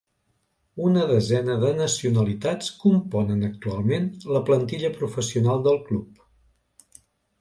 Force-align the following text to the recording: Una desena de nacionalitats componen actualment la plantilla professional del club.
Una 0.85 1.01
desena 1.09 1.57
de 1.63 1.73
nacionalitats 1.81 2.71
componen 2.85 3.47
actualment 3.49 4.09
la 4.37 4.43
plantilla 4.51 4.91
professional 4.99 5.63
del 5.69 5.79
club. 5.91 6.27